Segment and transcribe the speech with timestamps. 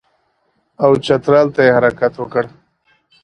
[0.83, 2.43] او چترال ته یې حرکت وکړ.